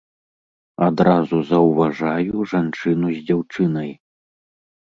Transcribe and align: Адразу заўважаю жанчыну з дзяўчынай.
Адразу 0.85 1.37
заўважаю 1.51 2.31
жанчыну 2.55 3.07
з 3.17 3.23
дзяўчынай. 3.29 3.91